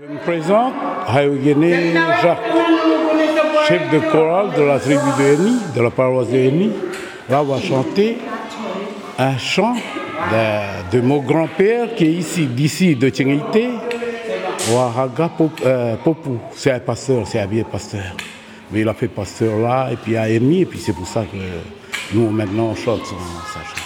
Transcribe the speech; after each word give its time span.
Je 0.00 0.06
me 0.06 0.16
présente, 0.20 0.72
Hayogene 1.06 1.92
Jacques, 2.22 2.38
chef 3.68 3.90
de 3.90 3.98
chorale 4.10 4.54
de 4.56 4.62
la 4.62 4.78
tribu 4.78 5.02
de 5.18 5.34
Eni, 5.34 5.58
de 5.76 5.82
la 5.82 5.90
paroisse 5.90 6.30
de 6.30 6.38
Eni. 6.38 6.70
Là, 7.28 7.42
on 7.42 7.44
va 7.44 7.60
chanter 7.60 8.16
un 9.18 9.36
chant 9.36 9.76
de, 10.92 11.00
mon 11.02 11.18
grand-père 11.18 11.94
qui 11.94 12.06
est 12.06 12.12
ici, 12.12 12.46
d'ici, 12.46 12.96
de 12.96 13.10
Tchénité, 13.10 13.68
Wahaga 14.70 15.30
euh, 15.66 15.96
Popou. 16.02 16.38
C'est 16.52 16.70
un 16.70 16.80
pasteur, 16.80 17.26
c'est 17.26 17.40
un 17.40 17.46
vieux 17.46 17.66
pasteur. 17.70 18.16
Mais 18.70 18.80
il 18.80 18.88
a 18.88 18.94
fait 18.94 19.08
pasteur 19.08 19.58
là, 19.58 19.90
et 19.92 19.96
puis 19.96 20.16
à 20.16 20.30
Eni, 20.30 20.62
et 20.62 20.66
puis 20.66 20.78
c'est 20.78 20.94
pour 20.94 21.06
ça 21.06 21.26
que 21.30 22.16
nous, 22.16 22.30
maintenant, 22.30 22.70
on 22.70 22.74
chante 22.74 23.04
sa 23.04 23.12
chanson. 23.12 23.82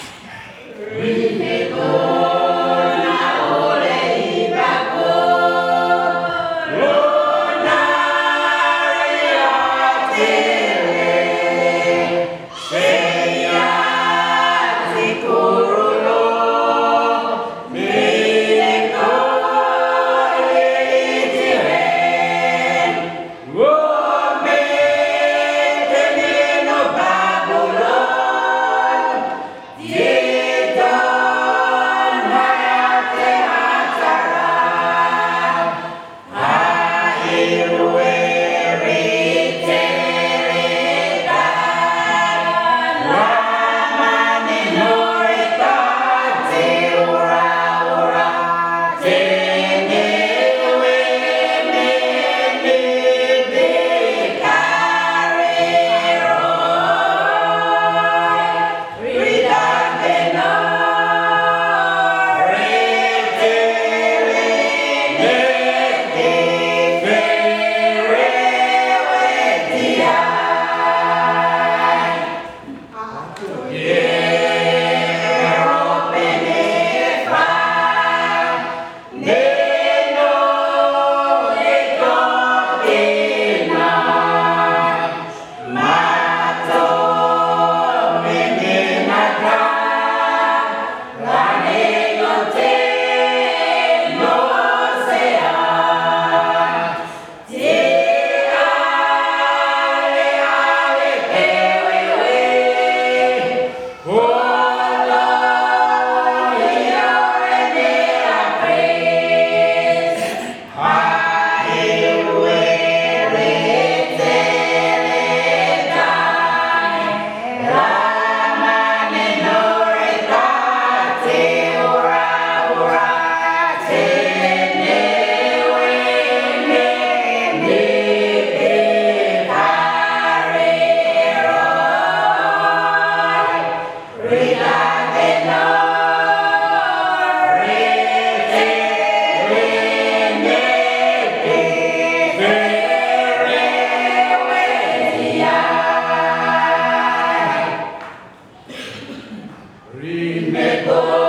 Rime 149.99 151.25